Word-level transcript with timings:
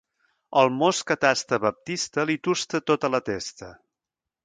El 0.61 0.71
most 0.77 1.03
que 1.11 1.17
tasta 1.27 1.61
Baptista 1.67 2.27
li 2.31 2.41
tusta 2.51 2.85
tota 2.91 3.15
la 3.17 3.25
testa. 3.33 3.75